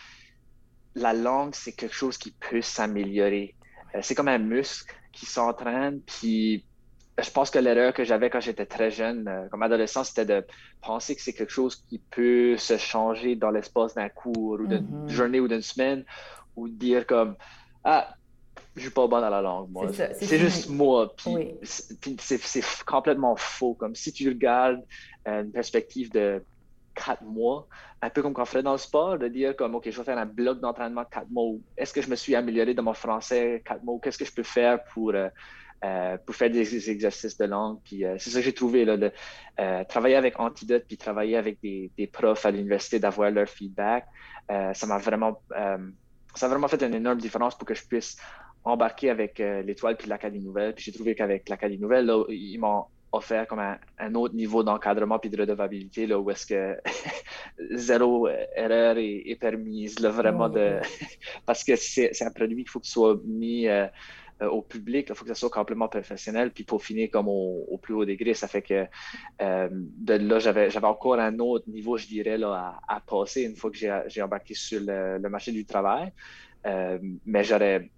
la 0.95 1.13
langue, 1.13 1.57
c'est 1.57 1.73
quelque 1.73 1.95
chose 1.95 2.17
qui 2.17 2.31
peut 2.31 2.63
s'améliorer. 2.63 3.57
c'est 4.01 4.15
comme 4.15 4.29
un 4.29 4.39
muscle 4.39 4.95
qui 5.11 5.27
s'entraîne, 5.27 6.01
puis 6.03 6.65
je 7.21 7.31
pense 7.33 7.51
que 7.51 7.59
l'erreur 7.59 7.93
que 7.93 8.05
j'avais 8.05 8.31
quand 8.31 8.39
j'étais 8.39 8.67
très 8.67 8.93
jeune, 8.93 9.49
comme 9.51 9.65
adolescent, 9.65 10.05
c'était 10.05 10.25
de 10.25 10.47
penser 10.81 11.17
que 11.17 11.23
c'est 11.23 11.33
quelque 11.33 11.53
chose 11.53 11.85
qui 11.89 11.99
peut 11.99 12.57
se 12.57 12.77
changer 12.77 13.35
dans 13.35 13.51
l'espace 13.51 13.95
d'un 13.95 14.09
cours 14.09 14.61
ou 14.61 14.69
d'une 14.69 14.87
mm-hmm. 14.87 15.09
journée 15.09 15.41
ou 15.41 15.49
d'une 15.49 15.63
semaine, 15.63 16.05
ou 16.57 16.69
dire 16.69 17.07
comme 17.07 17.37
Ah, 17.85 18.15
je 18.75 18.83
suis 18.83 18.91
pas 18.91 19.07
bon 19.07 19.21
dans 19.21 19.31
la 19.31 19.43
langue, 19.43 19.71
moi. 19.71 19.91
C'est 19.93 20.39
juste 20.39 20.69
moi. 20.71 21.15
Puis 21.15 21.55
c'est 21.63 22.85
complètement 22.87 23.37
faux. 23.37 23.75
Comme 23.75 23.95
si 23.95 24.13
tu 24.13 24.29
regardes 24.29 24.83
euh, 25.29 25.43
une 25.43 25.53
perspective 25.53 26.11
de 26.11 26.43
quatre 26.95 27.23
mois, 27.23 27.67
un 28.01 28.11
peu 28.11 28.23
comme 28.23 28.33
quand 28.33 28.43
on 28.43 28.47
ferait 28.47 28.63
dans 28.63 28.73
le 28.73 28.79
sport, 28.79 29.19
de 29.19 29.29
dire 29.29 29.55
comme 29.57 29.75
OK, 29.75 29.91
je 29.91 29.97
vais 29.97 30.05
faire 30.05 30.19
un 30.19 30.27
bloc 30.27 30.61
d'entraînement 30.61 31.05
quatre 31.05 31.31
mois. 31.31 31.53
Est-ce 31.77 31.93
que 31.93 32.01
je 32.01 32.09
me 32.09 32.17
suis 32.17 32.35
amélioré 32.35 32.73
dans 32.73 32.83
mon 32.83 32.95
français 32.95 33.63
quatre 33.65 33.85
mois? 33.85 33.99
Qu'est-ce 34.03 34.19
que 34.19 34.25
je 34.25 34.33
peux 34.33 34.43
faire 34.43 34.83
pour. 34.85 35.11
Euh, 35.15 35.29
euh, 35.85 36.17
pour 36.25 36.37
faire 36.37 36.49
des 36.49 36.91
exercices 36.91 37.37
de 37.37 37.45
langue. 37.45 37.81
Puis 37.83 38.05
c'est 38.19 38.31
ça 38.31 38.39
que 38.39 38.45
j'ai 38.45 38.53
trouvé, 38.53 38.85
là, 38.85 38.97
de 38.97 39.11
travailler 39.89 40.15
avec 40.15 40.39
Antidote, 40.39 40.85
puis 40.87 40.97
travailler 40.97 41.37
avec 41.37 41.61
des, 41.61 41.91
des 41.99 42.07
profs 42.07 42.47
à 42.47 42.53
l'université, 42.53 43.01
d'avoir 43.01 43.33
leur 43.33 43.49
feedback. 43.49 44.07
ça 44.49 44.87
m'a 44.87 44.99
vraiment 44.99 45.41
ça 46.35 46.47
a 46.47 46.49
vraiment 46.49 46.69
fait 46.69 46.83
une 46.83 46.95
énorme 46.95 47.19
différence 47.19 47.57
pour 47.57 47.67
que 47.67 47.75
je 47.75 47.85
puisse 47.85 48.17
embarquer 48.65 49.11
avec 49.11 49.41
euh, 49.41 49.63
l'étoile 49.63 49.97
puis 49.97 50.09
l'Académie 50.09 50.45
Nouvelle. 50.45 50.75
Puis 50.75 50.85
j'ai 50.85 50.93
trouvé 50.93 51.15
qu'avec 51.15 51.49
l'Académie 51.49 51.81
Nouvelle, 51.81 52.07
là, 52.07 52.25
ils 52.29 52.59
m'ont 52.59 52.85
offert 53.13 53.47
comme 53.47 53.61
un, 53.61 54.15
autre 54.15 54.35
niveau 54.35 54.63
d'encadrement 54.63 55.19
puis 55.19 55.29
de 55.29 55.39
redevabilité 55.39 56.07
là, 56.07 56.19
où 56.19 56.31
est-ce 56.31 56.47
que 56.47 56.79
zéro 57.73 58.27
erreur 58.57 58.97
est, 58.99 59.39
permise, 59.39 59.99
là, 59.99 60.09
vraiment 60.09 60.49
de 60.49 60.81
parce 61.47 61.63
que 61.63 61.77
c'est 61.77 62.23
un 62.23 62.31
produit 62.31 62.57
qu'il 62.57 62.71
faut 62.71 62.81
qu'il 62.81 62.91
soit 62.91 63.21
mis 63.25 63.69
euh, 63.69 63.87
euh, 64.41 64.49
au 64.49 64.63
public. 64.63 65.07
Il 65.09 65.15
faut 65.15 65.25
que 65.25 65.29
ça 65.29 65.35
soit 65.35 65.51
complètement 65.51 65.89
professionnel. 65.89 66.51
Puis 66.51 66.65
pour 66.65 66.83
finir 66.83 67.11
comme 67.11 67.29
au, 67.29 67.79
plus 67.83 67.95
haut 67.95 68.05
degré, 68.05 68.35
ça 68.35 68.49
fait 68.49 68.63
que 68.63 68.87
euh, 69.41 69.69
de 69.73 70.15
là, 70.15 70.39
j'avais, 70.39 70.75
encore 70.85 71.19
un 71.19 71.39
autre 71.39 71.69
niveau, 71.69 71.97
je 71.97 72.07
dirais, 72.07 72.39
là, 72.39 72.81
à, 72.89 73.01
passer 73.01 73.43
une 73.43 73.57
fois 73.57 73.71
que 73.71 73.77
j'ai, 73.77 74.23
embarqué 74.23 74.55
sur 74.55 74.81
le, 74.81 75.29
marché 75.29 75.53
du 75.53 75.65
travail. 75.65 76.13
Euh, 76.67 76.99
mais 77.27 77.45
j'aurais 77.45 77.91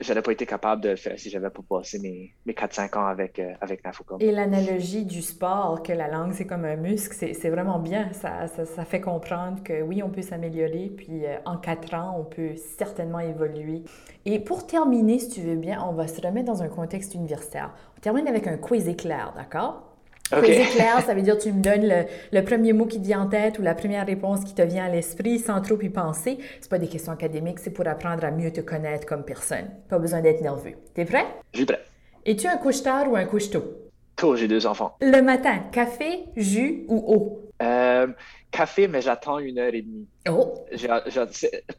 j'aurais 0.00 0.22
pas 0.22 0.32
été 0.32 0.46
capable 0.46 0.82
de 0.82 0.96
faire 0.96 1.18
si 1.18 1.30
j'avais 1.30 1.50
pas 1.50 1.62
passé 1.68 1.98
mes, 1.98 2.34
mes 2.46 2.52
4-5 2.52 2.98
ans 2.98 3.06
avec, 3.06 3.38
euh, 3.38 3.52
avec. 3.60 3.82
Et 4.20 4.32
l'analogie 4.32 5.04
du 5.04 5.22
sport, 5.22 5.82
que 5.82 5.92
la 5.92 6.08
langue, 6.08 6.32
c'est 6.32 6.46
comme 6.46 6.64
un 6.64 6.76
muscle, 6.76 7.14
c'est 7.14 7.50
vraiment 7.50 7.78
bien. 7.78 8.12
Ça, 8.12 8.46
ça, 8.48 8.84
fait 8.84 9.00
comprendre 9.00 9.62
que 9.62 9.82
oui, 9.82 10.02
on 10.02 10.10
peut 10.10 10.22
s'améliorer, 10.22 10.92
puis 10.96 11.26
euh, 11.26 11.36
en 11.44 11.56
4 11.56 11.94
ans, 11.94 12.16
on 12.18 12.24
peut 12.24 12.56
certainement 12.56 13.20
évoluer. 13.20 13.82
Et 14.24 14.38
pour 14.40 14.66
terminer, 14.66 15.18
si 15.18 15.28
tu 15.30 15.40
veux 15.42 15.56
bien, 15.56 15.82
on 15.86 15.92
va 15.92 16.06
se 16.08 16.20
remettre 16.20 16.46
dans 16.46 16.62
un 16.62 16.68
contexte 16.68 17.14
universitaire. 17.14 17.74
On 17.96 18.00
termine 18.00 18.28
avec 18.28 18.46
un 18.46 18.56
quiz 18.56 18.88
éclair, 18.88 19.32
d'accord? 19.36 19.93
Okay. 20.32 20.64
clair, 20.72 21.02
ça 21.04 21.14
veut 21.14 21.20
dire 21.20 21.36
tu 21.36 21.52
me 21.52 21.62
donnes 21.62 22.06
le, 22.32 22.42
premier 22.42 22.72
mot 22.72 22.86
qui 22.86 22.98
te 23.00 23.06
vient 23.06 23.20
en 23.20 23.26
tête 23.26 23.58
ou 23.58 23.62
la 23.62 23.74
première 23.74 24.06
réponse 24.06 24.42
qui 24.44 24.54
te 24.54 24.62
vient 24.62 24.86
à 24.86 24.88
l'esprit 24.88 25.38
sans 25.38 25.60
trop 25.60 25.80
y 25.80 25.90
penser. 25.90 26.38
C'est 26.60 26.70
pas 26.70 26.78
des 26.78 26.88
questions 26.88 27.12
académiques, 27.12 27.58
c'est 27.58 27.70
pour 27.70 27.86
apprendre 27.86 28.24
à 28.24 28.30
mieux 28.30 28.50
te 28.50 28.62
connaître 28.62 29.06
comme 29.06 29.22
personne. 29.22 29.66
Pas 29.88 29.98
besoin 29.98 30.22
d'être 30.22 30.40
nerveux. 30.40 30.74
T'es 30.94 31.04
prêt? 31.04 31.26
Je 31.52 31.58
suis 31.58 31.66
prêt. 31.66 31.80
Es-tu 32.24 32.46
un 32.46 32.56
couche-tard 32.56 33.10
ou 33.10 33.16
un 33.16 33.26
couche-tôt? 33.26 33.64
Tôt, 34.16 34.36
j'ai 34.36 34.48
deux 34.48 34.66
enfants. 34.66 34.96
Le 35.02 35.20
matin, 35.20 35.58
café, 35.72 36.24
jus 36.36 36.84
ou 36.88 37.04
eau? 37.06 37.50
Euh, 37.64 38.06
café, 38.50 38.86
mais 38.86 39.00
j'attends 39.02 39.38
une 39.38 39.58
heure 39.58 39.74
et 39.74 39.82
demie. 39.82 40.06
Oh, 40.28 40.54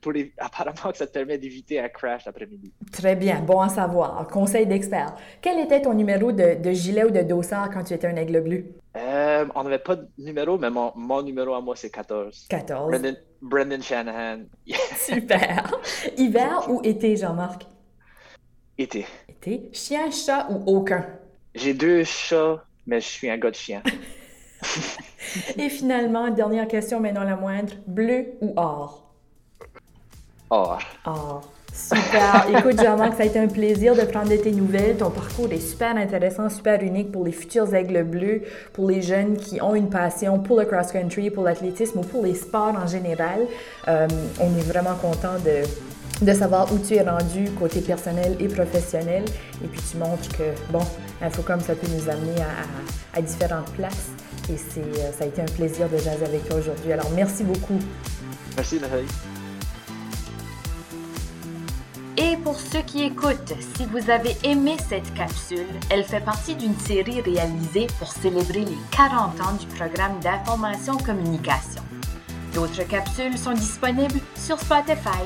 pour 0.01 0.11
les- 0.11 0.33
apparemment 0.37 0.91
que 0.91 0.97
ça 0.97 1.07
te 1.07 1.11
permet 1.13 1.37
d'éviter 1.37 1.79
un 1.79 1.87
crash 1.89 2.25
l'après-midi. 2.25 2.71
très 2.91 3.15
bien, 3.15 3.39
bon 3.41 3.61
à 3.61 3.69
savoir. 3.69 4.27
Conseil 4.27 4.65
d'expert. 4.67 5.15
Quel 5.41 5.59
était 5.59 5.81
ton 5.81 5.93
numéro 5.93 6.31
de, 6.31 6.55
de 6.61 6.71
gilet 6.71 7.05
ou 7.05 7.11
de 7.11 7.21
dossard 7.21 7.69
quand 7.71 7.83
tu 7.83 7.93
étais 7.93 8.07
un 8.07 8.15
aigle 8.15 8.41
bleu? 8.41 8.65
Euh, 8.97 9.45
on 9.55 9.63
n'avait 9.63 9.79
pas 9.79 9.95
de 9.95 10.07
numéro, 10.17 10.57
mais 10.57 10.69
mon, 10.69 10.91
mon 10.95 11.21
numéro 11.21 11.53
à 11.53 11.61
moi, 11.61 11.75
c'est 11.75 11.89
14. 11.89 12.47
14. 12.49 12.89
Brendan, 12.91 13.15
Brendan 13.41 13.81
Shanahan. 13.81 14.39
Super. 14.97 15.71
Hiver 16.17 16.65
ou 16.69 16.81
été, 16.83 17.15
Jean-Marc? 17.15 17.65
Été. 18.77 19.05
Été. 19.29 19.69
Chien, 19.71 20.11
chat 20.11 20.47
ou 20.49 20.63
aucun? 20.77 21.05
J'ai 21.53 21.73
deux 21.73 22.03
chats, 22.03 22.63
mais 22.85 22.99
je 22.99 23.07
suis 23.07 23.29
un 23.29 23.37
gars 23.37 23.51
de 23.51 23.55
chien. 23.55 23.81
Et 25.57 25.69
finalement, 25.69 26.29
dernière 26.29 26.67
question, 26.67 26.99
mais 26.99 27.11
non 27.11 27.21
la 27.21 27.35
moindre. 27.35 27.73
Bleu 27.87 28.33
ou 28.41 28.53
or? 28.55 29.03
Or. 30.49 30.79
Or. 31.05 31.41
Super. 31.73 32.45
Écoute, 32.57 32.81
Jean-Marc, 32.81 33.15
ça 33.15 33.23
a 33.23 33.25
été 33.25 33.37
un 33.37 33.47
plaisir 33.47 33.95
de 33.95 34.01
prendre 34.01 34.29
de 34.29 34.37
tes 34.37 34.51
nouvelles. 34.51 34.95
Ton 34.95 35.09
parcours 35.09 35.51
est 35.51 35.59
super 35.59 35.97
intéressant, 35.97 36.49
super 36.49 36.81
unique 36.81 37.11
pour 37.11 37.25
les 37.25 37.33
futurs 37.33 37.73
aigles 37.75 38.03
bleus, 38.03 38.43
pour 38.71 38.89
les 38.89 39.01
jeunes 39.01 39.35
qui 39.35 39.61
ont 39.61 39.75
une 39.75 39.89
passion 39.89 40.39
pour 40.39 40.59
le 40.59 40.65
cross-country, 40.65 41.31
pour 41.31 41.43
l'athlétisme 41.43 41.99
ou 41.99 42.03
pour 42.03 42.23
les 42.23 42.35
sports 42.35 42.75
en 42.81 42.87
général. 42.87 43.41
Euh, 43.87 44.07
on 44.39 44.57
est 44.57 44.67
vraiment 44.67 44.95
content 44.95 45.37
de, 45.43 45.63
de 46.21 46.33
savoir 46.33 46.71
où 46.71 46.77
tu 46.79 46.95
es 46.95 47.01
rendu 47.01 47.49
côté 47.51 47.81
personnel 47.81 48.35
et 48.39 48.47
professionnel. 48.47 49.25
Et 49.63 49.67
puis 49.67 49.81
tu 49.91 49.97
montres 49.97 50.29
que, 50.37 50.43
bon, 50.71 50.81
Infocom, 51.21 51.59
ça 51.59 51.75
peut 51.75 51.87
nous 51.87 52.09
amener 52.09 52.41
à, 52.41 52.45
à- 53.15 53.19
à 53.19 53.21
différentes 53.21 53.71
places. 53.73 54.09
Et 54.49 54.57
c'est, 54.57 54.79
euh, 54.81 55.11
ça 55.17 55.23
a 55.25 55.27
été 55.27 55.41
un 55.41 55.45
plaisir 55.45 55.89
de 55.89 55.97
jaser 55.97 56.25
avec 56.25 56.47
toi 56.47 56.57
aujourd'hui. 56.59 56.91
Alors, 56.93 57.09
merci 57.15 57.43
beaucoup. 57.43 57.79
Merci, 58.55 58.79
Nathalie. 58.79 59.07
Et 62.17 62.37
pour 62.37 62.57
ceux 62.59 62.81
qui 62.81 63.03
écoutent, 63.03 63.53
si 63.75 63.85
vous 63.85 64.09
avez 64.09 64.37
aimé 64.43 64.77
cette 64.87 65.13
capsule, 65.15 65.65
elle 65.89 66.05
fait 66.05 66.21
partie 66.21 66.55
d'une 66.55 66.77
série 66.79 67.19
réalisée 67.21 67.87
pour 67.99 68.11
célébrer 68.13 68.61
les 68.63 68.77
40 68.91 69.41
ans 69.41 69.53
du 69.59 69.65
programme 69.67 70.17
d'information 70.21 70.95
communication. 70.97 71.81
D'autres 72.53 72.83
capsules 72.87 73.37
sont 73.37 73.51
disponibles 73.51 74.21
sur 74.37 74.57
Spotify. 74.57 75.25